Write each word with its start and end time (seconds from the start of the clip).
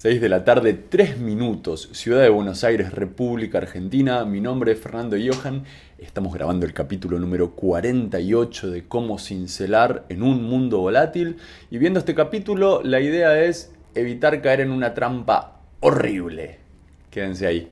6 0.00 0.20
de 0.20 0.28
la 0.28 0.44
tarde, 0.44 0.74
3 0.74 1.18
minutos, 1.18 1.88
Ciudad 1.90 2.22
de 2.22 2.28
Buenos 2.28 2.62
Aires, 2.62 2.92
República 2.92 3.58
Argentina. 3.58 4.24
Mi 4.24 4.40
nombre 4.40 4.70
es 4.70 4.78
Fernando 4.78 5.16
Johan. 5.16 5.64
Estamos 5.98 6.32
grabando 6.32 6.66
el 6.66 6.72
capítulo 6.72 7.18
número 7.18 7.50
48 7.56 8.70
de 8.70 8.86
Cómo 8.86 9.18
cincelar 9.18 10.04
en 10.08 10.22
un 10.22 10.44
mundo 10.44 10.78
volátil. 10.78 11.38
Y 11.68 11.78
viendo 11.78 11.98
este 11.98 12.14
capítulo, 12.14 12.80
la 12.84 13.00
idea 13.00 13.42
es 13.42 13.72
evitar 13.96 14.40
caer 14.40 14.60
en 14.60 14.70
una 14.70 14.94
trampa 14.94 15.62
horrible. 15.80 16.60
Quédense 17.10 17.48
ahí. 17.48 17.68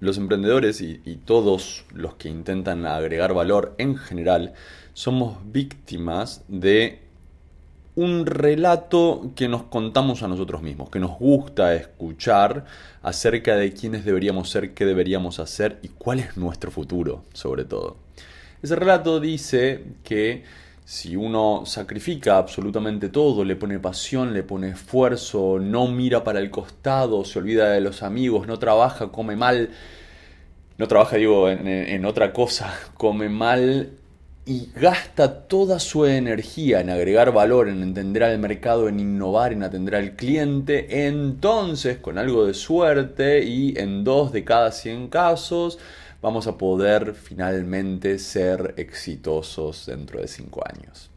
Los 0.00 0.18
emprendedores 0.18 0.80
y, 0.80 0.98
todos 1.24 1.84
los 1.92 2.14
que 2.14 2.28
intentan 2.28 2.86
agregar 2.86 3.32
valor 3.32 3.74
en 3.78 3.96
general 3.96 4.52
somos 4.92 5.38
víctimas 5.44 6.44
de 6.48 7.00
un 7.96 8.26
relato 8.26 9.32
que 9.34 9.48
nos 9.48 9.64
contamos 9.64 10.22
a 10.22 10.28
nosotros 10.28 10.62
mismos, 10.62 10.90
que 10.90 10.98
nos 10.98 11.18
gusta 11.18 11.74
escuchar 11.74 12.66
acerca 13.02 13.56
de 13.56 13.72
quiénes 13.72 14.04
deberíamos 14.04 14.50
ser, 14.50 14.74
qué 14.74 14.84
deberíamos 14.84 15.38
hacer 15.38 15.78
y 15.82 15.88
cuál 15.88 16.20
es 16.20 16.36
nuestro 16.36 16.70
futuro, 16.70 17.24
sobre 17.32 17.64
todo. 17.64 17.96
Ese 18.62 18.76
relato 18.76 19.20
dice 19.20 19.84
que 20.04 20.44
si 20.90 21.14
uno 21.14 21.62
sacrifica 21.66 22.36
absolutamente 22.36 23.10
todo, 23.10 23.44
le 23.44 23.54
pone 23.54 23.78
pasión, 23.78 24.34
le 24.34 24.42
pone 24.42 24.70
esfuerzo, 24.70 25.60
no 25.60 25.86
mira 25.86 26.24
para 26.24 26.40
el 26.40 26.50
costado, 26.50 27.24
se 27.24 27.38
olvida 27.38 27.70
de 27.70 27.80
los 27.80 28.02
amigos, 28.02 28.48
no 28.48 28.58
trabaja, 28.58 29.12
come 29.12 29.36
mal, 29.36 29.70
no 30.78 30.88
trabaja, 30.88 31.16
digo, 31.16 31.48
en, 31.48 32.04
otra 32.04 32.32
cosa, 32.32 32.74
come 32.94 33.28
mal 33.28 33.92
y 34.44 34.70
gasta 34.74 35.46
toda 35.46 35.78
su 35.78 36.06
energía 36.06 36.80
en 36.80 36.90
agregar 36.90 37.32
valor, 37.32 37.68
en 37.68 37.84
entender 37.84 38.24
al 38.24 38.40
mercado, 38.40 38.88
en 38.88 38.98
innovar, 38.98 39.52
en 39.52 39.62
atender 39.62 39.94
al 39.94 40.16
cliente, 40.16 41.06
entonces 41.06 41.98
con 41.98 42.18
algo 42.18 42.46
de 42.46 42.54
suerte 42.54 43.44
y 43.44 43.78
en 43.78 44.02
dos 44.02 44.32
de 44.32 44.42
cada 44.42 44.72
100 44.72 45.06
casos, 45.06 45.78
vamos 46.22 46.46
a 46.46 46.58
poder 46.58 47.14
finalmente 47.14 48.18
ser 48.18 48.74
exitosos 48.76 49.86
dentro 49.86 50.20
de 50.20 50.28
cinco 50.28 50.62
años. 50.66 51.10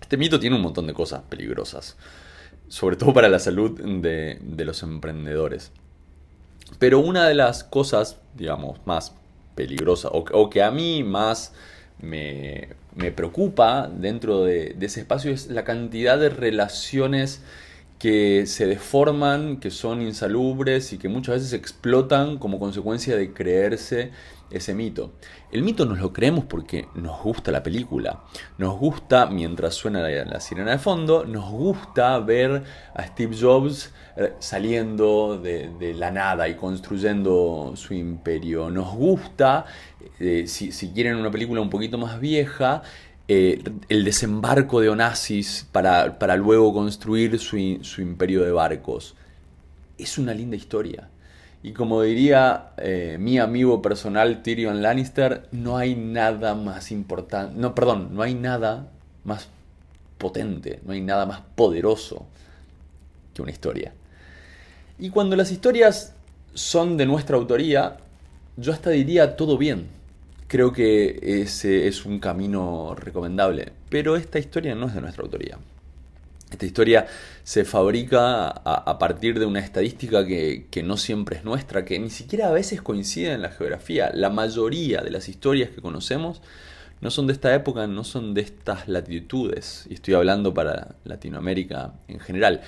Este 0.00 0.16
mito 0.16 0.38
tiene 0.38 0.56
un 0.56 0.62
montón 0.62 0.86
de 0.86 0.94
cosas 0.94 1.22
peligrosas, 1.28 1.96
sobre 2.68 2.96
todo 2.96 3.12
para 3.12 3.28
la 3.28 3.38
salud 3.38 3.80
de, 3.80 4.38
los 4.64 4.82
emprendedores. 4.82 5.72
Pero 6.78 7.00
una 7.00 7.26
de 7.26 7.34
las 7.34 7.64
cosas, 7.64 8.18
digamos, 8.36 8.78
más 8.86 9.14
peligrosas, 9.54 10.10
o, 10.14 10.50
que 10.50 10.62
a 10.62 10.70
mí 10.70 11.02
más 11.02 11.52
me, 12.00 12.68
preocupa 13.14 13.88
dentro 13.88 14.44
de, 14.44 14.74
de, 14.74 14.86
ese 14.86 15.00
espacio, 15.00 15.32
es 15.32 15.48
la 15.48 15.64
cantidad 15.64 16.18
de 16.18 16.28
relaciones 16.30 17.42
que 18.02 18.46
se 18.48 18.66
deforman, 18.66 19.58
que 19.58 19.70
son 19.70 20.02
insalubres 20.02 20.92
y 20.92 20.98
que 20.98 21.08
muchas 21.08 21.36
veces 21.36 21.52
explotan 21.52 22.36
como 22.38 22.58
consecuencia 22.58 23.16
de 23.16 23.32
creerse 23.32 24.10
ese 24.50 24.74
mito. 24.74 25.12
El 25.52 25.62
mito 25.62 25.86
nos 25.86 26.00
lo 26.00 26.12
creemos 26.12 26.44
porque 26.46 26.88
nos 26.96 27.22
gusta 27.22 27.52
la 27.52 27.62
película, 27.62 28.24
nos 28.58 28.76
gusta 28.76 29.26
mientras 29.26 29.74
suena 29.74 30.00
la, 30.00 30.40
sirena 30.40 30.72
de 30.72 30.78
fondo, 30.78 31.24
nos 31.24 31.48
gusta 31.52 32.18
ver 32.18 32.64
a 32.92 33.06
Steve 33.06 33.36
Jobs 33.40 33.94
eh, 34.16 34.32
saliendo 34.40 35.38
de, 35.38 35.94
la 35.94 36.10
nada 36.10 36.48
y 36.48 36.56
construyendo 36.56 37.74
su 37.76 37.94
imperio, 37.94 38.68
nos 38.68 38.96
gusta, 38.96 39.64
eh, 40.18 40.48
si, 40.48 40.72
si 40.72 40.90
quieren 40.90 41.18
una 41.18 41.30
película 41.30 41.60
un 41.60 41.70
poquito 41.70 41.98
más 41.98 42.18
vieja, 42.18 42.82
eh, 43.28 43.62
el 43.88 44.04
desembarco 44.04 44.80
de 44.80 44.88
Onassis 44.88 45.66
para, 45.70 46.36
luego 46.36 46.72
construir 46.72 47.38
su, 47.38 47.56
imperio 47.56 48.42
de 48.42 48.52
barcos. 48.52 49.14
Es 49.96 50.18
una 50.18 50.34
linda 50.34 50.56
historia. 50.56 51.08
Y 51.62 51.72
como 51.72 52.02
diría 52.02 52.72
eh, 52.78 53.16
mi 53.20 53.38
amigo 53.38 53.80
personal 53.80 54.42
Tyrion 54.42 54.82
Lannister, 54.82 55.46
no 55.52 55.76
hay 55.76 55.94
nada 55.94 56.56
más 56.56 56.90
importante, 56.90 57.54
no, 57.56 57.72
perdón, 57.72 58.08
no 58.12 58.22
hay 58.22 58.34
nada 58.34 58.88
más 59.22 59.48
potente, 60.18 60.80
no 60.84 60.92
hay 60.92 61.00
nada 61.00 61.24
más 61.24 61.40
poderoso 61.54 62.26
que 63.32 63.42
una 63.42 63.52
historia. 63.52 63.92
Y 64.98 65.10
cuando 65.10 65.36
las 65.36 65.52
historias 65.52 66.14
son 66.52 66.96
de 66.96 67.06
nuestra 67.06 67.36
autoría, 67.36 67.98
yo 68.56 68.72
hasta 68.72 68.90
diría 68.90 69.36
todo 69.36 69.56
bien 69.56 70.01
creo 70.52 70.70
que 70.70 71.18
ese 71.40 71.88
es 71.88 72.04
un 72.04 72.20
camino 72.20 72.94
recomendable. 72.94 73.72
Pero 73.88 74.16
esta 74.16 74.38
historia 74.38 74.74
no 74.74 74.86
es 74.86 74.94
de 74.94 75.00
nuestra 75.00 75.22
autoría. 75.22 75.56
Esta 76.50 76.66
historia 76.66 77.06
se 77.42 77.64
fabrica 77.64 78.48
a, 78.48 78.98
partir 78.98 79.38
de 79.38 79.46
una 79.46 79.60
estadística 79.60 80.26
que, 80.26 80.82
no 80.84 80.98
siempre 80.98 81.38
es 81.38 81.44
nuestra, 81.44 81.86
que 81.86 81.98
ni 81.98 82.10
siquiera 82.10 82.48
a 82.48 82.52
veces 82.52 82.82
coincide 82.82 83.32
en 83.32 83.40
la 83.40 83.48
geografía. 83.48 84.10
La 84.12 84.28
mayoría 84.28 85.00
de 85.00 85.10
las 85.10 85.30
historias 85.30 85.70
que 85.70 85.80
conocemos 85.80 86.42
no 87.00 87.10
son 87.10 87.28
de 87.28 87.32
esta 87.32 87.54
época, 87.54 87.86
no 87.86 88.04
son 88.04 88.34
de 88.34 88.42
estas 88.42 88.88
latitudes. 88.88 89.86
Y 89.88 89.94
estoy 89.94 90.12
hablando 90.12 90.52
para 90.52 90.96
Latinoamérica 91.04 91.94
en 92.08 92.20
general. 92.20 92.60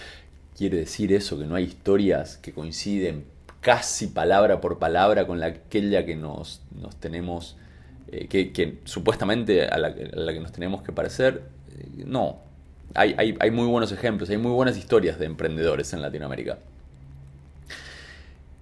Quiere 0.57 0.79
decir 0.79 1.13
eso, 1.13 1.39
que 1.39 1.45
no 1.45 1.55
hay 1.55 1.65
historias 1.65 2.39
que 2.39 2.55
coinciden 2.55 3.27
casi 3.61 4.07
palabra 4.07 4.63
por 4.63 4.79
palabra 4.79 5.27
con 5.27 5.39
la, 5.39 5.49
aquella 5.49 6.07
que 6.07 6.17
nos, 6.17 6.63
nos 6.81 6.97
tenemos 6.97 7.59
eh, 8.11 8.29
que, 8.29 8.79
supuestamente 8.85 9.67
a 9.67 9.79
la, 9.79 9.95
que 9.95 10.41
nos 10.41 10.53
tenemos 10.53 10.83
que 10.83 10.93
parecer, 10.93 11.43
eh, 11.79 12.05
no. 12.07 12.39
Hay, 12.95 13.15
hay, 13.41 13.51
muy 13.51 13.67
buenos 13.67 13.91
ejemplos, 13.91 14.31
hay 14.31 14.37
muy 14.37 14.53
buenas 14.53 14.77
historias 14.77 15.19
de 15.19 15.27
emprendedores 15.27 15.93
en 15.95 16.03
Latinoamérica. 16.03 16.59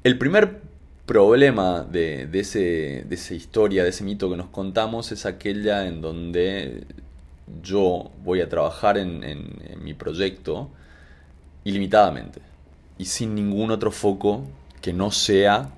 El 0.04 0.16
primer 0.16 0.60
problema 1.06 1.82
de, 1.82 2.28
ese, 2.32 3.04
de 3.06 3.14
esa 3.14 3.34
historia, 3.34 3.82
de 3.82 3.90
ese 3.90 4.04
mito 4.04 4.30
que 4.30 4.36
nos 4.36 4.48
contamos, 4.48 5.12
es 5.12 5.26
aquella 5.26 5.86
en 5.86 6.00
donde 6.00 6.84
yo 7.62 8.10
voy 8.24 8.40
a 8.40 8.48
trabajar 8.48 8.96
en, 8.96 9.20
mi 9.82 9.94
proyecto 9.94 10.70
ilimitadamente 11.64 12.40
y 12.98 13.04
sin 13.04 13.34
ningún 13.34 13.70
otro 13.70 13.90
foco 13.90 14.44
que 14.80 14.92
no 14.92 15.10
sea 15.10 15.70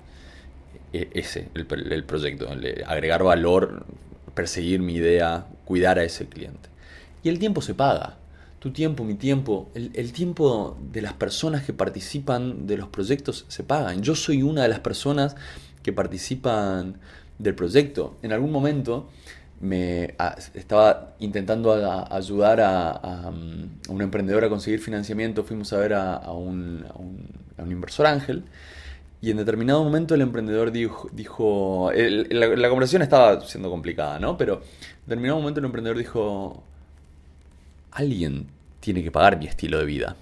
ese, 1.13 1.49
el, 1.53 1.65
proyecto, 2.05 2.47
agregar 2.87 3.23
valor, 3.23 3.85
perseguir 4.33 4.81
mi 4.81 4.95
idea, 4.95 5.47
cuidar 5.65 5.99
a 5.99 6.03
ese 6.03 6.27
cliente. 6.27 6.69
Y 7.23 7.29
el 7.29 7.39
tiempo 7.39 7.61
se 7.61 7.73
paga. 7.73 8.17
Tu 8.59 8.71
tiempo, 8.71 9.03
mi 9.03 9.15
tiempo, 9.15 9.69
el, 9.75 10.11
tiempo 10.11 10.77
de 10.91 11.01
las 11.01 11.13
personas 11.13 11.63
que 11.63 11.73
participan 11.73 12.65
de 12.65 12.77
los 12.77 12.87
proyectos 12.89 13.45
se 13.47 13.63
pagan. 13.63 14.01
Yo 14.01 14.15
soy 14.15 14.41
una 14.41 14.63
de 14.63 14.69
las 14.69 14.79
personas 14.79 15.35
que 15.83 15.93
participan 15.93 16.97
del 17.37 17.53
proyecto. 17.53 18.17
En 18.23 18.31
algún 18.31 18.51
momento 18.51 19.07
me 19.59 20.15
estaba 20.55 21.15
intentando 21.19 21.73
ayudar 22.11 22.59
a, 22.61 23.31
un 23.87 24.01
emprendedor 24.01 24.43
a 24.45 24.49
conseguir 24.49 24.79
financiamiento. 24.79 25.43
Fuimos 25.43 25.71
a 25.73 25.77
ver 25.77 25.93
a, 25.93 26.31
un, 26.31 26.85
un 27.57 27.71
inversor 27.71 28.07
ángel 28.07 28.45
y 29.25 29.31
en 29.31 29.37
determinado 29.37 29.83
momento 29.83 30.13
el 30.13 30.21
emprendedor 30.21 30.71
dijo, 30.71 31.09
dijo 31.11 31.89
la, 31.91 32.69
conversación 32.69 33.01
estaba 33.01 33.41
siendo 33.41 33.71
complicada, 33.71 34.19
¿no? 34.19 34.37
Pero 34.37 34.61
en 34.61 35.03
determinado 35.07 35.39
momento 35.39 35.59
el 35.61 35.65
emprendedor 35.65 35.97
dijo, 35.97 36.61
alguien 37.89 38.45
tiene 38.81 39.01
que 39.01 39.09
pagar 39.09 39.39
mi 39.39 39.47
estilo 39.47 39.79
de 39.79 39.85
vida. 39.85 40.15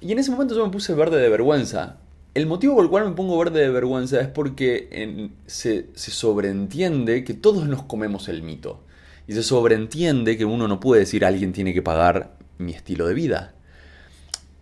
Y 0.00 0.12
en 0.12 0.18
ese 0.18 0.30
momento 0.30 0.54
yo 0.54 0.64
me 0.64 0.72
puse 0.72 0.94
verde 0.94 1.20
de 1.20 1.28
vergüenza. 1.28 1.98
El 2.32 2.46
motivo 2.46 2.74
por 2.74 2.84
el 2.84 2.90
cual 2.90 3.06
me 3.06 3.14
pongo 3.14 3.36
verde 3.36 3.60
de 3.60 3.68
vergüenza 3.68 4.18
es 4.18 4.28
porque 4.28 5.28
se, 5.44 5.88
se 5.92 6.10
sobreentiende 6.10 7.22
que 7.22 7.34
todos 7.34 7.68
nos 7.68 7.82
comemos 7.82 8.30
el 8.30 8.42
mito. 8.42 8.82
Y 9.26 9.34
se 9.34 9.42
sobreentiende 9.42 10.38
que 10.38 10.46
uno 10.46 10.68
no 10.68 10.80
puede 10.80 11.00
decir 11.00 11.22
alguien 11.22 11.52
tiene 11.52 11.74
que 11.74 11.82
pagar 11.82 12.32
mi 12.56 12.72
estilo 12.72 13.06
de 13.06 13.12
vida. 13.12 13.52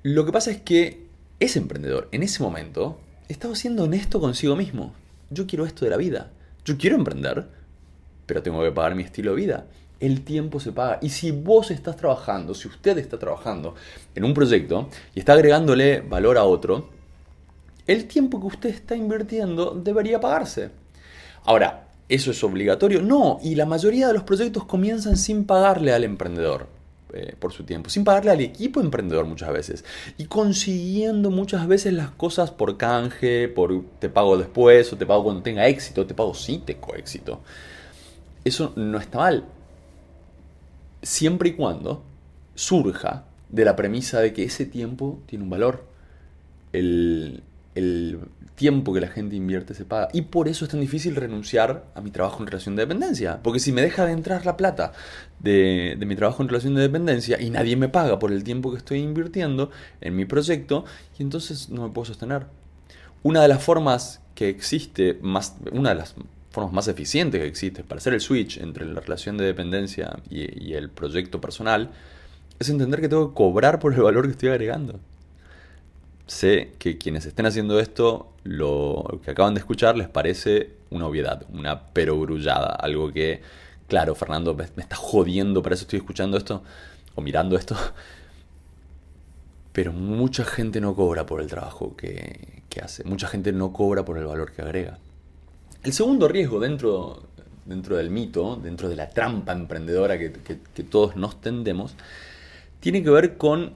Lo 0.02 0.26
que 0.26 0.32
pasa 0.32 0.50
es 0.50 0.61
que 0.61 1.06
ese 1.38 1.59
emprendedor 1.59 2.09
en 2.12 2.23
ese 2.23 2.43
momento 2.43 2.99
estaba 3.29 3.55
siendo 3.55 3.85
honesto 3.85 4.21
consigo 4.21 4.56
mismo. 4.56 4.94
Yo 5.31 5.47
quiero 5.47 5.67
esto 5.67 5.85
de 5.85 5.91
la 5.91 5.97
vida. 5.97 6.31
Yo 6.65 6.79
quiero 6.79 6.97
emprender, 6.97 7.47
pero 8.27 8.43
tengo 8.43 8.62
que 8.62 8.73
pagar 8.73 8.94
mi 8.94 9.03
estilo 9.03 9.33
de 9.33 9.37
vida. 9.37 9.67
El 10.00 10.23
tiempo 10.23 10.61
se 10.61 10.73
paga. 10.73 10.99
Y 11.03 11.11
si 11.11 11.31
vos 11.31 11.71
estás 11.71 11.97
trabajando, 11.97 12.55
si 12.55 12.69
usted 12.69 12.99
está 12.99 13.19
trabajando 13.19 13.75
en 14.15 14.25
un 14.25 14.35
proyecto 14.35 14.88
y 15.15 15.21
está 15.21 15.33
agregándole 15.33 16.00
valor 16.00 16.38
a 16.38 16.44
otro, 16.44 16.88
el 17.87 18.06
tiempo 18.06 18.41
que 18.41 18.47
usted 18.47 18.71
está 18.71 18.97
invirtiendo 18.97 19.71
debería 19.71 20.21
pagarse. 20.21 20.71
Ahora, 21.44 21.88
¿eso 22.09 22.31
es 22.31 22.43
obligatorio? 22.43 23.03
No, 23.03 23.38
y 23.43 23.55
la 23.55 23.67
mayoría 23.67 24.09
de 24.09 24.15
los 24.15 24.25
proyectos 24.25 24.65
comienzan 24.65 25.17
sin 25.17 25.44
pagarle 25.44 25.93
al 25.93 26.05
emprendedor. 26.05 26.75
Eh, 27.12 27.35
por 27.38 27.53
su 27.53 27.64
tiempo, 27.64 27.88
sin 27.88 28.05
pagarle 28.05 28.32
al 28.32 28.41
equipo 28.41 28.81
emprendedor 28.81 29.26
muchas 29.26 29.53
veces 29.53 29.85
y 30.19 30.25
consiguiendo 30.25 31.31
muchas 31.31 31.67
veces 31.69 31.93
las 31.93 32.11
cosas 32.11 32.50
por 32.50 32.76
canje, 32.76 33.49
por 33.49 33.85
te 34.00 34.08
pago 34.08 34.37
después 34.37 34.93
o 34.93 34.97
te 34.97 35.06
pago 35.06 35.25
cuando 35.25 35.43
tenga 35.43 35.67
éxito, 35.69 36.06
te 36.06 36.14
pago 36.14 36.35
si 36.35 36.58
tengo 36.58 36.94
éxito. 36.94 37.41
Eso 38.44 38.73
no 38.76 38.99
está 38.99 39.19
mal, 39.19 39.44
siempre 41.03 41.50
y 41.50 41.53
cuando 41.53 42.03
surja 42.55 43.25
de 43.49 43.64
la 43.64 43.76
premisa 43.76 44.20
de 44.20 44.32
que 44.32 44.44
ese 44.44 44.67
tiempo 44.67 45.20
tiene 45.26 45.44
un 45.44 45.50
valor. 45.50 45.85
El, 46.73 47.43
el 47.76 48.20
tiempo 48.55 48.94
que 48.94 49.00
la 49.00 49.08
gente 49.08 49.37
invierte 49.37 49.75
se 49.75 49.84
paga. 49.84 50.08
Y 50.12 50.23
por 50.23 50.49
eso 50.49 50.64
es 50.64 50.70
tan 50.70 50.81
difícil 50.81 51.14
renunciar 51.14 51.84
a 51.94 52.00
mi 52.00 52.11
trabajo 52.11 52.43
en 52.43 52.46
relación 52.46 52.75
de 52.75 52.82
dependencia. 52.82 53.40
Porque 53.43 53.61
si 53.61 53.70
me 53.70 53.82
deja 53.82 54.06
de 54.06 54.12
entrar 54.12 54.44
la 54.46 54.56
plata 54.56 54.93
de, 55.38 55.96
mi 56.05 56.17
trabajo 56.17 56.43
en 56.43 56.49
relación 56.49 56.75
de 56.75 56.81
dependencia 56.81 57.40
y 57.40 57.50
nadie 57.50 57.76
me 57.76 57.88
paga 57.88 58.19
por 58.19 58.32
el 58.32 58.43
tiempo 58.43 58.73
que 58.73 58.78
estoy 58.78 59.00
invirtiendo 59.00 59.70
en 60.00 60.17
mi 60.17 60.25
proyecto, 60.25 60.87
y 61.19 61.23
entonces 61.23 61.69
no 61.69 61.82
me 61.82 61.90
puedo 61.90 62.06
sostener. 62.06 62.46
Una 63.23 63.43
de 63.43 63.49
las 63.49 63.62
formas 63.62 64.23
que 64.34 64.49
existe, 64.49 65.19
más, 65.20 65.56
una 65.70 65.90
de 65.90 65.96
las 65.96 66.14
formas 66.50 66.73
más 66.73 66.88
eficientes 66.88 67.40
que 67.40 67.46
existe 67.46 67.84
para 67.84 67.99
hacer 67.99 68.14
el 68.14 68.23
switch 68.23 68.56
entre 68.58 68.87
la 68.87 69.00
relación 69.00 69.37
de 69.37 69.44
dependencia 69.44 70.17
y 70.31 70.73
el 70.73 70.88
proyecto 70.88 71.43
personal, 71.43 71.90
es 72.58 72.70
entender 72.70 73.02
que 73.02 73.11
tengo 73.11 73.28
que 73.28 73.34
cobrar 73.34 73.78
por 73.78 73.93
el 73.93 74.00
valor 74.00 74.25
que 74.25 74.32
estoy 74.32 74.49
agregando 74.49 74.99
sé 76.26 76.73
que 76.78 76.99
quienes 76.99 77.26
estén 77.26 77.46
haciendo 77.46 77.78
esto, 77.78 78.32
lo 78.43 79.20
que 79.25 79.31
acaban 79.31 79.55
de 79.55 79.61
escuchar 79.61 79.96
les 79.96 80.08
parece 80.08 80.70
una 80.90 81.06
obviedad, 81.06 81.44
una 81.52 81.88
perogrullada, 81.88 82.69
algo 82.75 83.12
que, 83.12 83.43
claro, 83.88 84.14
Fernando, 84.14 84.55
me, 84.55 84.64
está 84.64 84.96
jodiendo, 84.96 85.62
para 85.62 85.75
eso 85.75 85.82
estoy 85.82 85.99
escuchando 85.99 86.37
esto 86.37 86.62
o 87.14 87.20
mirando 87.20 87.56
esto. 87.56 87.76
Pero 89.73 89.93
mucha 89.93 90.44
gente 90.44 90.81
no 90.81 90.94
cobra 90.94 91.26
por 91.26 91.40
el 91.40 91.49
trabajo 91.49 91.96
que, 91.96 92.62
hace, 92.82 93.05
mucha 93.05 93.28
gente 93.28 93.52
no 93.52 93.73
cobra 93.73 94.05
por 94.05 94.19
el 94.19 94.26
valor 94.26 94.52
que 94.52 94.62
agrega. 94.62 94.99
El 95.82 95.93
segundo 95.93 96.28
riesgo 96.28 96.61
dentro, 96.61 97.23
dentro 97.64 97.96
del 97.96 98.11
mito, 98.11 98.56
dentro 98.56 98.88
de 98.88 98.96
la 98.96 99.08
trampa 99.08 99.52
emprendedora 99.52 100.19
que, 100.19 100.32
que 100.32 100.82
todos 100.82 101.17
nos 101.17 101.40
tendemos, 101.40 101.94
tiene 102.81 103.02
que 103.02 103.11
ver 103.11 103.37
con 103.37 103.75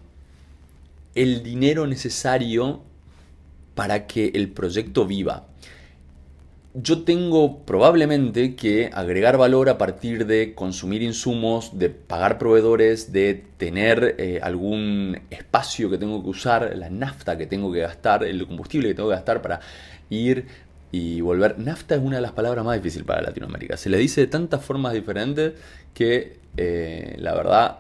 el 1.15 1.43
dinero 1.43 1.87
necesario 1.87 2.83
para 3.75 4.07
que 4.07 4.33
el 4.35 4.51
proyecto 4.51 5.07
viva. 5.07 5.47
Yo 6.73 7.03
tengo 7.03 7.65
probablemente 7.65 8.55
que 8.55 8.91
agregar 8.93 9.37
valor 9.37 9.69
a 9.69 9.77
partir 9.77 10.27
de 10.27 10.55
consumir 10.55 11.03
insumos, 11.03 11.77
de 11.77 11.91
pagar 11.91 12.39
proveedores, 12.39 13.13
de 13.13 13.43
tener 13.57 14.15
eh, 14.19 14.39
algún 14.41 15.19
espacio 15.31 15.91
que 15.91 15.99
tengo 15.99 16.23
que 16.23 16.29
usar, 16.29 16.77
la 16.77 16.89
nafta 16.89 17.37
que 17.37 17.47
tengo 17.47 17.73
que 17.73 17.81
gastar, 17.81 18.23
el 18.23 18.47
combustible 18.47 18.89
que 18.89 18.95
tengo 18.95 19.09
que 19.09 19.17
gastar 19.17 19.43
para 19.43 19.61
ir 20.11 20.47
y 20.93 21.21
volver. 21.21 21.59
Nafta 21.59 21.97
es 21.97 22.01
una 22.01 22.17
de 22.17 22.23
las 22.23 22.33
palabras 22.33 22.65
más 22.65 22.77
difíciles 22.77 23.05
para 23.05 23.21
Latinoamérica. 23.21 23.77
Se 23.77 23.91
le 23.91 23.99
dice 23.99 24.21
de 24.21 24.27
tantas 24.29 24.65
formas 24.65 24.93
diferentes 24.93 25.55
que 25.93 26.39
eh, 26.57 27.17
la 27.19 27.35
verdad 27.35 27.79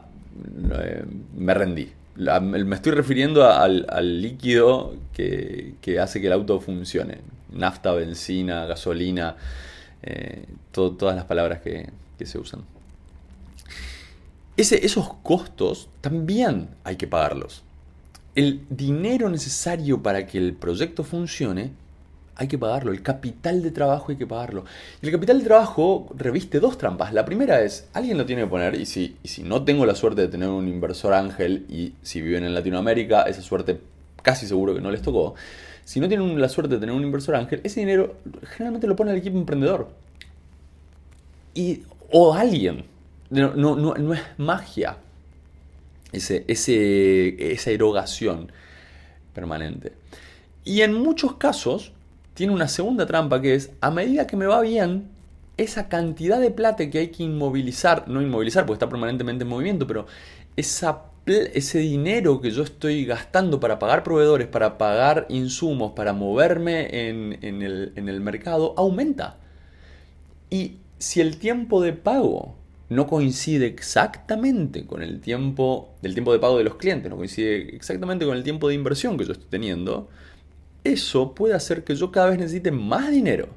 eh, 0.82 1.04
me 1.36 1.54
rendí 1.54 1.92
me 2.16 2.74
estoy 2.74 2.92
refiriendo 2.92 3.46
al, 3.46 4.20
líquido 4.20 4.94
que, 5.12 5.98
hace 6.00 6.20
que 6.20 6.26
el 6.26 6.32
auto 6.32 6.60
funcione. 6.60 7.18
Nafta, 7.52 7.92
benzina, 7.92 8.66
gasolina, 8.66 9.36
eh, 10.02 10.46
todas 10.72 11.16
las 11.16 11.24
palabras 11.24 11.60
que, 11.60 11.90
se 12.24 12.38
usan. 12.38 12.62
esos 14.56 15.14
costos 15.22 15.88
también 16.00 16.68
hay 16.84 16.96
que 16.96 17.06
pagarlos. 17.06 17.62
El 18.34 18.64
dinero 18.68 19.28
necesario 19.30 20.02
para 20.02 20.26
que 20.26 20.38
el 20.38 20.54
proyecto 20.54 21.02
funcione 21.02 21.72
hay 22.40 22.48
que 22.48 22.56
pagarlo. 22.56 22.90
El 22.90 23.02
capital 23.02 23.62
de 23.62 23.70
trabajo 23.70 24.06
hay 24.10 24.16
que 24.16 24.26
pagarlo. 24.26 24.64
Y 25.02 25.06
el 25.06 25.12
capital 25.12 25.40
de 25.40 25.44
trabajo 25.44 26.08
reviste 26.16 26.58
dos 26.58 26.78
trampas. 26.78 27.12
La 27.12 27.26
primera 27.26 27.60
es, 27.60 27.86
alguien 27.92 28.16
lo 28.16 28.24
tiene 28.24 28.42
que 28.42 28.48
poner 28.48 28.80
y 28.80 28.86
si, 28.86 29.18
si 29.22 29.42
no 29.42 29.62
tengo 29.62 29.84
la 29.84 29.94
suerte 29.94 30.22
de 30.22 30.28
tener 30.28 30.48
un 30.48 30.66
inversor 30.66 31.12
ángel 31.12 31.66
y 31.68 31.92
si 32.00 32.22
viven 32.22 32.44
en 32.44 32.54
Latinoamérica, 32.54 33.24
esa 33.24 33.42
suerte 33.42 33.78
casi 34.22 34.46
seguro 34.46 34.74
que 34.74 34.80
no 34.80 34.90
les 34.90 35.02
tocó. 35.02 35.34
Si 35.84 36.00
no 36.00 36.08
tienen 36.08 36.40
la 36.40 36.48
suerte 36.48 36.76
de 36.76 36.80
tener 36.80 36.94
un 36.94 37.02
inversor 37.02 37.34
ángel, 37.34 37.60
ese 37.62 37.80
dinero 37.80 38.16
generalmente 38.56 38.86
lo 38.86 38.96
pone 38.96 39.10
el 39.10 39.18
equipo 39.18 39.36
emprendedor. 39.36 39.90
Y, 41.52 41.82
o 42.10 42.32
alguien. 42.32 42.84
No, 43.28 43.52
no, 43.54 43.76
no, 43.76 44.14
es 44.14 44.20
magia. 44.38 44.96
Ese, 46.10 46.46
ese, 46.48 47.52
esa 47.52 47.70
erogación 47.70 48.50
permanente. 49.34 49.92
Y 50.64 50.80
en 50.80 50.94
muchos 50.94 51.34
casos, 51.34 51.92
tiene 52.34 52.52
una 52.52 52.68
segunda 52.68 53.06
trampa 53.06 53.40
que 53.40 53.54
es, 53.54 53.70
a 53.80 53.90
medida 53.90 54.26
que 54.26 54.36
me 54.36 54.46
va 54.46 54.60
bien, 54.60 55.08
esa 55.56 55.88
cantidad 55.88 56.40
de 56.40 56.50
plata 56.50 56.88
que 56.88 56.98
hay 56.98 57.08
que 57.08 57.22
inmovilizar, 57.22 58.08
no 58.08 58.22
inmovilizar 58.22 58.64
porque 58.64 58.76
está 58.76 58.88
permanentemente 58.88 59.44
en 59.44 59.50
movimiento, 59.50 59.86
pero 59.86 60.06
esa, 60.56 61.02
ese 61.26 61.78
dinero 61.78 62.40
que 62.40 62.50
yo 62.50 62.62
estoy 62.62 63.04
gastando 63.04 63.60
para 63.60 63.78
pagar 63.78 64.02
proveedores, 64.02 64.46
para 64.48 64.78
pagar 64.78 65.26
insumos, 65.28 65.92
para 65.92 66.12
moverme 66.12 67.08
en, 67.08 67.38
el, 67.42 67.92
en 67.94 68.08
el 68.08 68.20
mercado, 68.20 68.74
aumenta. 68.76 69.38
Y 70.48 70.78
si 70.98 71.20
el 71.20 71.38
tiempo 71.38 71.82
de 71.82 71.92
pago 71.92 72.54
no 72.88 73.06
coincide 73.06 73.66
exactamente 73.66 74.84
con 74.86 75.02
el 75.02 75.20
tiempo 75.20 75.94
del 76.02 76.14
tiempo 76.14 76.32
de 76.32 76.40
pago 76.40 76.58
de 76.58 76.64
los 76.64 76.74
clientes, 76.74 77.10
no 77.10 77.16
coincide 77.16 77.76
exactamente 77.76 78.26
con 78.26 78.36
el 78.36 78.42
tiempo 78.42 78.68
de 78.68 78.74
inversión 78.74 79.16
que 79.16 79.24
yo 79.24 79.32
estoy 79.32 79.48
teniendo, 79.48 80.08
eso 80.84 81.34
puede 81.34 81.54
hacer 81.54 81.84
que 81.84 81.94
yo 81.94 82.10
cada 82.10 82.30
vez 82.30 82.38
necesite 82.38 82.70
más 82.70 83.10
dinero. 83.10 83.48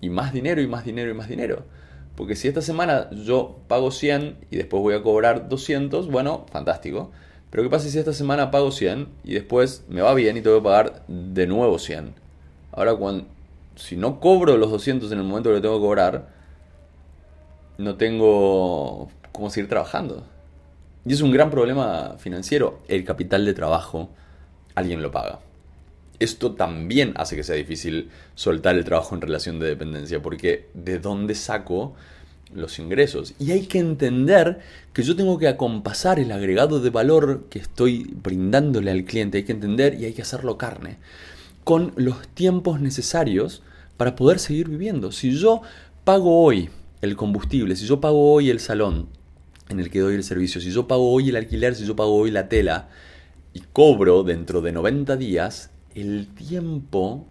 Y 0.00 0.10
más 0.10 0.32
dinero 0.32 0.60
y 0.60 0.66
más 0.66 0.84
dinero 0.84 1.10
y 1.10 1.14
más 1.14 1.28
dinero. 1.28 1.64
Porque 2.16 2.36
si 2.36 2.46
esta 2.46 2.62
semana 2.62 3.10
yo 3.10 3.58
pago 3.66 3.90
100 3.90 4.36
y 4.50 4.56
después 4.56 4.82
voy 4.82 4.94
a 4.94 5.02
cobrar 5.02 5.48
200, 5.48 6.08
bueno, 6.08 6.46
fantástico. 6.50 7.10
Pero 7.50 7.62
¿qué 7.62 7.70
pasa 7.70 7.88
si 7.88 7.98
esta 7.98 8.12
semana 8.12 8.50
pago 8.50 8.70
100 8.70 9.08
y 9.24 9.34
después 9.34 9.84
me 9.88 10.02
va 10.02 10.14
bien 10.14 10.36
y 10.36 10.40
tengo 10.40 10.58
que 10.58 10.64
pagar 10.64 11.04
de 11.08 11.46
nuevo 11.46 11.78
100? 11.78 12.14
Ahora, 12.72 12.96
si 13.76 13.96
no 13.96 14.20
cobro 14.20 14.56
los 14.56 14.70
200 14.70 15.10
en 15.10 15.18
el 15.18 15.24
momento 15.24 15.50
que 15.50 15.56
lo 15.56 15.62
tengo 15.62 15.76
que 15.76 15.86
cobrar, 15.86 16.28
no 17.78 17.96
tengo 17.96 19.08
cómo 19.32 19.50
seguir 19.50 19.68
trabajando. 19.68 20.24
Y 21.04 21.12
es 21.12 21.20
un 21.20 21.32
gran 21.32 21.50
problema 21.50 22.16
financiero. 22.18 22.80
El 22.88 23.04
capital 23.04 23.44
de 23.44 23.54
trabajo, 23.54 24.10
alguien 24.74 25.02
lo 25.02 25.10
paga 25.10 25.40
esto 26.18 26.52
también 26.52 27.12
hace 27.16 27.36
que 27.36 27.42
sea 27.42 27.56
difícil 27.56 28.10
soltar 28.34 28.76
el 28.76 28.84
trabajo 28.84 29.14
en 29.14 29.20
relación 29.20 29.58
de 29.58 29.66
dependencia, 29.66 30.22
porque 30.22 30.68
¿de 30.74 30.98
dónde 30.98 31.34
saco 31.34 31.94
los 32.54 32.78
ingresos? 32.78 33.34
Y 33.38 33.50
hay 33.50 33.66
que 33.66 33.78
entender 33.78 34.60
que 34.92 35.02
yo 35.02 35.16
tengo 35.16 35.38
que 35.38 35.48
acompasar 35.48 36.18
el 36.20 36.32
agregado 36.32 36.80
de 36.80 36.90
valor 36.90 37.46
que 37.50 37.58
estoy 37.58 38.14
brindándole 38.22 38.90
al 38.90 39.04
cliente, 39.04 39.38
hay 39.38 39.44
que 39.44 39.52
entender 39.52 39.94
y 39.94 40.04
hay 40.04 40.12
que 40.12 40.22
hacerlo 40.22 40.56
carne, 40.56 40.98
con 41.64 41.92
los 41.96 42.28
tiempos 42.28 42.80
necesarios 42.80 43.62
para 43.96 44.16
poder 44.16 44.38
seguir 44.38 44.68
viviendo. 44.68 45.12
Si 45.12 45.32
yo 45.32 45.62
pago 46.04 46.42
hoy 46.42 46.70
el 47.00 47.16
combustible, 47.16 47.76
si 47.76 47.86
yo 47.86 48.00
pago 48.00 48.32
hoy 48.32 48.50
el 48.50 48.60
salón 48.60 49.08
en 49.68 49.80
el 49.80 49.90
que 49.90 50.00
doy 50.00 50.14
el 50.14 50.24
servicio, 50.24 50.60
si 50.60 50.70
yo 50.70 50.86
pago 50.86 51.10
hoy 51.10 51.30
el 51.30 51.36
alquiler, 51.36 51.74
si 51.74 51.86
yo 51.86 51.96
pago 51.96 52.14
hoy 52.14 52.30
la 52.30 52.48
tela, 52.48 52.88
y 53.54 53.60
cobro 53.72 54.24
dentro 54.24 54.60
de 54.60 54.72
90 54.72 55.16
días, 55.16 55.70
el 55.94 56.28
tiempo 56.34 57.26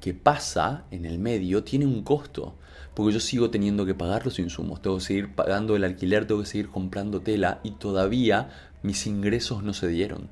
que 0.00 0.14
pasa 0.14 0.84
en 0.90 1.04
el 1.04 1.18
medio 1.18 1.62
tiene 1.62 1.86
un 1.86 2.02
costo. 2.02 2.54
Porque 2.94 3.12
yo 3.12 3.20
sigo 3.20 3.50
teniendo 3.50 3.86
que 3.86 3.94
pagar 3.94 4.24
los 4.24 4.38
insumos, 4.38 4.82
tengo 4.82 4.98
que 4.98 5.04
seguir 5.04 5.34
pagando 5.34 5.76
el 5.76 5.84
alquiler, 5.84 6.26
tengo 6.26 6.40
que 6.40 6.46
seguir 6.46 6.68
comprando 6.68 7.20
tela 7.20 7.60
y 7.62 7.72
todavía 7.72 8.50
mis 8.82 9.06
ingresos 9.06 9.62
no 9.62 9.72
se 9.72 9.88
dieron. 9.88 10.28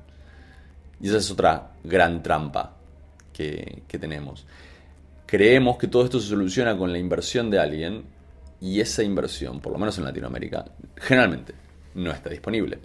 Y 0.99 1.07
esa 1.07 1.17
es 1.17 1.31
otra 1.31 1.71
gran 1.83 2.21
trampa 2.21 2.75
que, 3.33 3.83
tenemos. 3.87 4.45
Creemos 5.25 5.77
que 5.77 5.87
todo 5.87 6.03
esto 6.03 6.19
se 6.19 6.27
soluciona 6.27 6.77
con 6.77 6.91
la 6.91 6.99
inversión 6.99 7.49
de 7.49 7.59
alguien 7.59 8.03
y 8.59 8.81
esa 8.81 9.03
inversión, 9.03 9.61
por 9.61 9.71
lo 9.71 9.79
menos 9.79 9.97
en 9.97 10.03
Latinoamérica, 10.03 10.65
generalmente 10.97 11.53
no 11.95 12.11
está 12.11 12.29
disponible. 12.29 12.79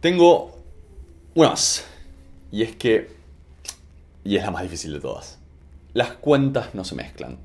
Tengo 0.00 0.62
unas 1.34 1.86
y 2.56 2.62
es 2.62 2.74
que, 2.74 3.08
y 4.24 4.36
es 4.36 4.42
la 4.42 4.50
más 4.50 4.62
difícil 4.62 4.94
de 4.94 5.00
todas, 5.00 5.38
las 5.92 6.12
cuentas 6.12 6.74
no 6.74 6.84
se 6.84 6.94
mezclan. 6.94 7.36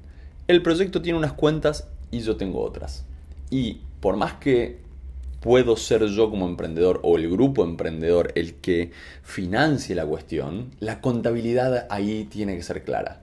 El 0.47 0.61
proyecto 0.61 1.01
tiene 1.01 1.19
unas 1.19 1.33
cuentas 1.33 1.89
y 2.11 2.21
yo 2.21 2.37
tengo 2.37 2.61
otras. 2.61 3.03
Y 3.49 3.81
por 3.99 4.15
más 4.15 4.35
que 4.35 4.79
puedo 5.41 5.75
ser 5.75 6.05
yo 6.05 6.29
como 6.29 6.47
emprendedor 6.47 7.01
o 7.03 7.17
el 7.17 7.29
grupo 7.29 7.65
emprendedor 7.65 8.31
el 8.35 8.53
que 8.53 8.91
financie 9.21 9.95
la 9.95 10.05
cuestión, 10.05 10.71
la 10.79 11.01
contabilidad 11.01 11.87
ahí 11.89 12.25
tiene 12.31 12.55
que 12.55 12.63
ser 12.63 12.85
clara. 12.85 13.21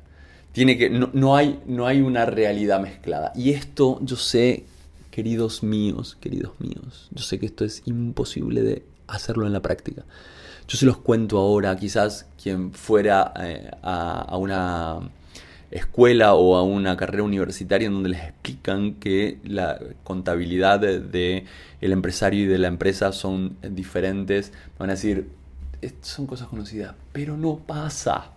Tiene 0.53 0.77
que, 0.77 0.91
no, 0.91 1.37
hay, 1.37 1.59
no 1.65 1.87
hay 1.87 2.03
una 2.03 2.27
realidad 2.27 2.83
mezclada. 2.83 3.33
Y 3.35 3.53
esto 3.53 3.99
yo 4.03 4.17
sé 4.17 4.67
queridos 5.11 5.63
míos, 5.63 6.19
queridos 6.21 6.53
míos, 6.61 7.09
yo 7.13 7.23
sé 7.23 7.39
que 7.39 7.47
esto 7.47 7.65
es 7.65 7.81
imposible 7.87 8.61
de 8.61 8.83
hacerlo 9.07 9.47
en 9.47 9.55
la 9.55 9.63
práctica. 9.63 10.05
Yo 10.69 10.77
se 10.77 10.85
los 10.85 10.99
cuento 10.99 11.39
ahora, 11.39 11.75
quizás 11.77 12.27
quien 12.41 12.75
fuera 12.75 13.33
eh, 13.41 13.71
a, 13.83 14.37
una 14.37 14.99
escuela 15.71 16.35
o 16.35 16.57
a 16.57 16.63
una 16.63 16.95
carrera 16.95 17.23
universitaria 17.23 17.87
en 17.87 17.95
donde 17.95 18.11
les 18.11 18.23
explican 18.23 18.97
que 18.97 19.39
la 19.45 19.81
contabilidad 20.05 20.81
del 20.81 21.11
de, 21.11 21.47
el 21.81 21.93
empresario 21.93 22.45
y 22.45 22.47
de 22.47 22.59
la 22.59 22.69
empresa 22.69 23.13
son 23.13 23.57
diferentes, 23.63 24.53
van 24.79 24.91
a 24.91 24.93
decir, 24.93 25.31
son 26.03 26.27
cosas 26.27 26.49
conocidas, 26.49 26.95
pero 27.13 27.39
no 27.39 27.57
pasa. 27.57 28.33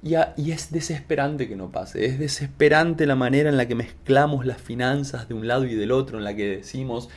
Y, 0.00 0.14
y, 0.36 0.52
es 0.52 0.70
desesperante 0.70 1.48
que 1.48 1.56
no 1.56 1.72
pase, 1.72 2.06
es 2.06 2.20
desesperante 2.20 3.04
la 3.04 3.16
manera 3.16 3.50
en 3.50 3.56
la 3.56 3.66
que 3.66 3.74
mezclamos 3.74 4.46
las 4.46 4.58
finanzas 4.58 5.26
de 5.26 5.34
un 5.34 5.48
lado 5.48 5.64
y 5.64 5.74
del 5.74 5.90
otro, 5.90 6.18
en 6.18 6.24
la 6.24 6.36
que 6.36 6.58
decimos 6.58 7.08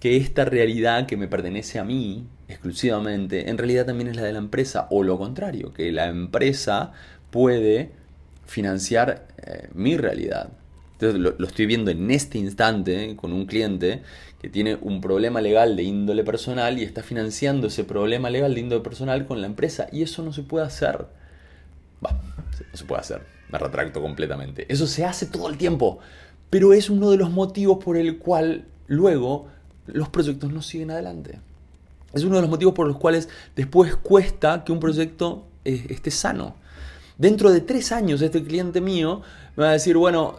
que 0.00 0.16
esta 0.16 0.44
realidad 0.44 1.06
que 1.06 1.16
me 1.16 1.28
pertenece 1.28 1.78
a 1.78 1.84
mí 1.84 2.26
exclusivamente, 2.52 3.50
en 3.50 3.58
realidad 3.58 3.86
también 3.86 4.08
es 4.08 4.16
la 4.16 4.22
de 4.22 4.32
la 4.32 4.38
empresa, 4.38 4.86
o 4.90 5.02
lo 5.02 5.18
contrario, 5.18 5.72
que 5.72 5.90
la 5.92 6.06
empresa 6.06 6.92
puede 7.30 7.90
financiar 8.46 9.26
eh, 9.38 9.68
mi 9.74 9.96
realidad. 9.96 10.50
Entonces 10.92 11.20
lo, 11.20 11.46
estoy 11.46 11.66
viendo 11.66 11.90
en 11.90 12.10
este 12.10 12.38
instante 12.38 13.16
con 13.16 13.32
un 13.32 13.46
cliente 13.46 14.02
que 14.40 14.48
tiene 14.48 14.76
un 14.80 15.00
problema 15.00 15.40
legal 15.40 15.74
de 15.74 15.82
índole 15.82 16.22
personal 16.22 16.78
y 16.78 16.84
está 16.84 17.02
financiando 17.02 17.66
ese 17.66 17.82
problema 17.82 18.30
legal 18.30 18.54
de 18.54 18.60
índole 18.60 18.82
personal 18.82 19.26
con 19.26 19.40
la 19.40 19.48
empresa. 19.48 19.88
Y 19.90 20.02
eso 20.02 20.22
no 20.22 20.32
se 20.32 20.42
puede 20.42 20.66
hacer. 20.66 21.06
no 22.00 22.76
se 22.76 22.84
puede 22.84 23.00
hacer. 23.00 23.22
Me 23.50 23.58
retracto 23.58 24.00
completamente. 24.00 24.66
Eso 24.72 24.86
se 24.86 25.04
hace 25.04 25.26
todo 25.26 25.48
el 25.48 25.56
tiempo. 25.56 25.98
Pero 26.50 26.72
es 26.72 26.88
uno 26.88 27.10
de 27.10 27.16
los 27.16 27.30
motivos 27.30 27.82
por 27.82 27.96
el 27.96 28.18
cual 28.18 28.66
luego 28.86 29.48
los 29.86 30.08
proyectos 30.08 30.52
no 30.52 30.62
siguen 30.62 30.90
adelante. 30.90 31.40
Es 32.12 32.24
uno 32.24 32.36
de 32.36 32.42
los 32.42 32.50
motivos 32.50 32.74
por 32.74 32.86
los 32.86 32.96
cuales 32.96 33.28
después 33.56 33.96
cuesta 33.96 34.64
que 34.64 34.72
un 34.72 34.80
proyecto 34.80 35.46
eh, 35.64 35.86
esté 35.90 36.10
sano. 36.10 36.56
Dentro 37.18 37.50
de 37.50 37.60
tres 37.60 37.92
años 37.92 38.22
este 38.22 38.42
cliente 38.42 38.80
mío 38.80 39.22
me 39.56 39.64
va 39.64 39.70
a 39.70 39.72
decir, 39.74 39.96
bueno, 39.96 40.36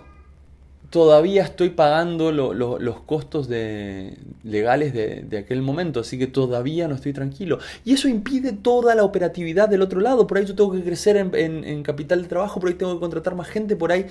todavía 0.94 1.42
estoy 1.42 1.72
pagando 1.72 2.32
los 2.32 3.00
costos 3.02 3.50
legales 3.50 4.94
de, 4.94 5.38
aquel 5.40 5.64
momento, 5.64 6.02
así 6.02 6.20
que 6.20 6.28
todavía 6.28 6.88
no 6.88 6.94
estoy 6.94 7.14
tranquilo. 7.14 7.58
Y 7.84 7.94
eso 7.94 8.08
impide 8.08 8.52
toda 8.54 8.94
la 8.94 9.04
operatividad 9.04 9.68
del 9.68 9.82
otro 9.82 10.02
lado. 10.02 10.28
Por 10.28 10.38
ahí 10.38 10.46
yo 10.46 10.54
tengo 10.54 10.72
que 10.72 10.84
crecer 10.84 11.18
en, 11.18 11.82
capital 11.82 12.22
de 12.22 12.28
trabajo, 12.28 12.60
por 12.60 12.70
ahí 12.70 12.76
tengo 12.76 12.94
que 12.94 13.00
contratar 13.00 13.34
más 13.34 13.48
gente, 13.48 13.76
por 13.76 13.92
ahí 13.92 14.06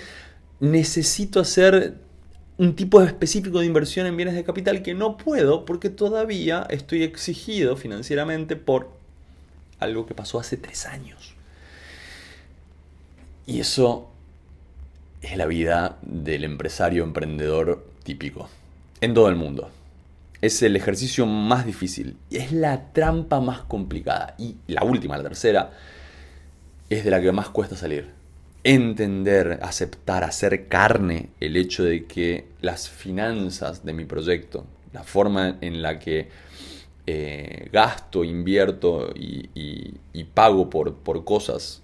necesito 0.59 1.39
hacer 1.39 1.95
un 2.63 2.77
tipo 2.77 3.03
específico 3.03 3.59
de 3.59 3.67
inversión 3.67 4.07
en 4.07 4.17
bienes 4.17 4.37
de 4.37 4.45
capital 4.45 4.83
que 4.83 4.95
no 4.95 5.17
puedo 5.17 5.65
porque 5.65 5.91
todavía 5.91 6.65
estoy 6.71 7.03
exigido 7.03 7.77
financieramente 7.77 8.55
por 8.55 8.89
algo 9.81 10.07
que 10.07 10.15
pasó 10.15 10.39
hace 10.39 10.57
tres 10.57 10.87
años. 10.87 11.35
Y 13.47 13.59
eso 13.59 14.09
es 15.23 15.37
la 15.37 15.47
vida 15.47 15.99
del 16.03 16.45
empresario 16.45 17.03
emprendedor 17.03 17.85
típico, 18.05 18.49
en 19.01 19.13
todo 19.13 19.29
el 19.29 19.35
mundo. 19.35 19.69
Es 20.41 20.63
el 20.63 20.77
ejercicio 20.77 21.27
más 21.27 21.67
difícil 21.67 22.17
y 22.31 22.37
es 22.37 22.53
la 22.53 22.93
trampa 22.93 23.41
más 23.41 23.63
complicada. 23.63 24.37
Y 24.39 24.55
la 24.69 24.85
última, 24.85 25.17
la 25.17 25.25
tercera, 25.25 25.73
es 26.89 27.03
de 27.03 27.11
la 27.11 27.21
que 27.21 27.33
más 27.33 27.49
cuesta 27.49 27.75
salir. 27.75 28.22
Entender, 28.65 29.59
aceptar, 29.63 30.25
hacer 30.25 30.69
carne 30.69 31.31
el 31.41 31.57
hecho 31.57 31.83
de 31.83 32.05
que 32.07 32.47
las 32.61 32.89
finanzas 32.89 33.85
de 33.85 33.93
mi 33.93 34.05
proyecto, 34.05 34.65
la 34.93 35.03
forma 35.03 35.59
en 35.61 35.83
la 35.83 35.99
que 35.99 36.29
eh, 37.07 37.69
gasto, 37.73 38.23
invierto 38.23 39.13
y, 39.15 39.99
pago 40.35 40.71
por, 40.71 40.95
por 40.95 41.25
cosas 41.25 41.83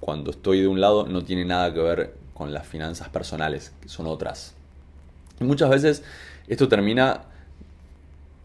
cuando 0.00 0.32
estoy 0.32 0.60
de 0.60 0.68
un 0.68 0.80
lado 0.80 1.06
no 1.06 1.24
tiene 1.24 1.44
nada 1.44 1.72
que 1.72 1.80
ver 1.80 2.14
con 2.34 2.52
las 2.52 2.66
finanzas 2.66 3.08
personales, 3.08 3.72
que 3.80 3.88
son 3.88 4.06
otras. 4.06 4.54
Y 5.40 5.44
muchas 5.44 5.70
veces 5.70 6.02
esto 6.48 6.68
termina 6.68 7.22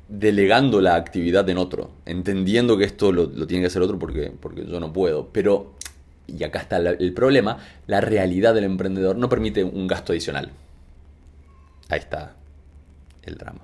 delegando 0.07 0.81
la 0.81 0.95
actividad 0.95 1.47
en 1.49 1.57
otro, 1.57 1.89
entendiendo 2.05 2.77
que 2.77 2.83
esto 2.83 3.11
lo, 3.11 3.29
tiene 3.47 3.63
que 3.63 3.67
hacer 3.67 3.81
otro 3.81 3.97
porque, 3.97 4.31
porque 4.39 4.65
yo 4.65 4.79
no 4.79 4.93
puedo. 4.93 5.29
Pero, 5.31 5.73
y 6.27 6.43
acá 6.43 6.59
está 6.59 6.77
el 6.77 7.13
problema, 7.13 7.57
la 7.87 8.01
realidad 8.01 8.53
del 8.53 8.63
emprendedor 8.63 9.15
no 9.17 9.29
permite 9.29 9.63
un 9.63 9.87
gasto 9.87 10.13
adicional. 10.13 10.51
Ahí 11.89 11.99
está 11.99 12.35
el 13.23 13.37
drama. 13.37 13.61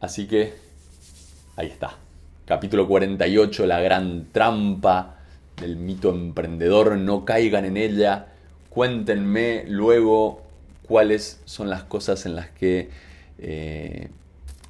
Así 0.00 0.26
que, 0.26 0.54
ahí 1.56 1.66
está. 1.68 1.96
Capítulo 2.44 2.88
48, 2.88 3.66
la 3.66 3.80
gran 3.80 4.26
trampa 4.32 5.16
del 5.60 5.76
mito 5.76 6.10
emprendedor, 6.10 6.96
no 6.96 7.24
caigan 7.24 7.64
en 7.64 7.76
ella 7.76 8.26
Cuéntenme 8.70 9.64
luego 9.66 10.42
cuáles 10.86 11.40
son 11.44 11.68
las 11.68 11.82
cosas 11.82 12.24
en 12.24 12.36
las 12.36 12.50
que 12.50 12.88
eh, 13.38 14.08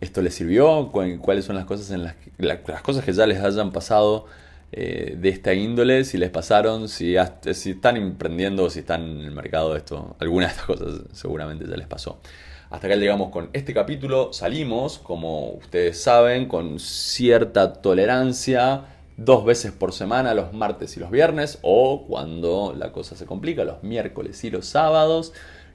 esto 0.00 0.22
les 0.22 0.34
sirvió, 0.34 0.90
cuáles 0.90 1.44
son 1.44 1.54
las 1.54 1.66
cosas 1.66 1.90
en 1.90 2.04
las 2.04 2.14
que, 2.14 2.32
las 2.38 2.80
cosas 2.80 3.04
que 3.04 3.12
ya 3.12 3.26
les 3.26 3.40
hayan 3.40 3.72
pasado 3.72 4.24
eh, 4.72 5.16
de 5.18 5.28
esta 5.28 5.52
índole, 5.52 6.04
si 6.04 6.16
les 6.16 6.30
pasaron, 6.30 6.88
si, 6.88 7.16
están 7.16 7.96
emprendiendo, 7.96 8.70
si 8.70 8.80
están 8.80 9.02
en 9.02 9.20
el 9.20 9.32
mercado, 9.32 9.74
esto, 9.76 10.16
alguna 10.20 10.46
de 10.46 10.52
estas 10.52 10.66
cosas 10.66 11.02
seguramente 11.12 11.66
ya 11.68 11.76
les 11.76 11.86
pasó. 11.86 12.20
Hasta 12.70 12.86
acá 12.86 12.96
llegamos 12.96 13.30
con 13.30 13.50
este 13.52 13.74
capítulo. 13.74 14.32
Salimos, 14.32 14.98
como 14.98 15.54
ustedes 15.54 16.00
saben, 16.00 16.46
con 16.46 16.78
cierta 16.78 17.72
tolerancia 17.74 18.84
dos 19.16 19.44
veces 19.44 19.72
por 19.72 19.92
semana, 19.92 20.34
los 20.34 20.52
martes 20.52 20.96
y 20.96 21.00
los 21.00 21.10
viernes, 21.10 21.58
o 21.62 22.06
cuando 22.06 22.74
la 22.76 22.92
cosa 22.92 23.16
se 23.16 23.26
complica, 23.26 23.64
los 23.64 23.82
miércoles 23.82 24.42
y 24.44 24.50
los 24.50 24.66
sábados. 24.66 25.32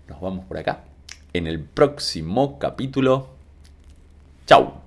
Nos 0.08 0.22
vamos 0.22 0.46
por 0.46 0.58
acá 0.58 0.86
en 1.34 1.48
el 1.48 1.60
próximo 1.60 2.58
capítulo. 2.60 3.28
¡Chao! 4.48 4.85